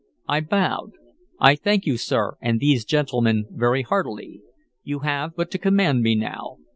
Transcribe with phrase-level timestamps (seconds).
[0.27, 0.93] I bowed.
[1.39, 4.41] "I thank you, sir, and these gentlemen very heartily.
[4.81, 6.57] You have but to command me now.